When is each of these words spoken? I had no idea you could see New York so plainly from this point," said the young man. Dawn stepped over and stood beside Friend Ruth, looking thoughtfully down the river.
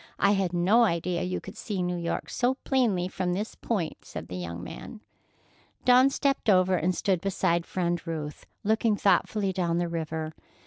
I 0.17 0.31
had 0.31 0.51
no 0.51 0.83
idea 0.83 1.21
you 1.21 1.39
could 1.39 1.55
see 1.55 1.83
New 1.83 1.95
York 1.95 2.27
so 2.31 2.55
plainly 2.63 3.07
from 3.07 3.33
this 3.33 3.53
point," 3.53 4.03
said 4.03 4.29
the 4.29 4.35
young 4.35 4.63
man. 4.63 5.01
Dawn 5.85 6.09
stepped 6.09 6.49
over 6.49 6.75
and 6.75 6.95
stood 6.95 7.21
beside 7.21 7.67
Friend 7.67 8.01
Ruth, 8.07 8.47
looking 8.63 8.95
thoughtfully 8.95 9.53
down 9.53 9.77
the 9.77 9.87
river. 9.87 10.33